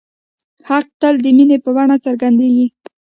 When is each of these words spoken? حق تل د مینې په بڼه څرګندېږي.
حق 0.67 0.85
تل 0.99 1.15
د 1.23 1.25
مینې 1.37 1.57
په 1.63 1.69
بڼه 1.75 1.95
څرګندېږي. 2.05 2.65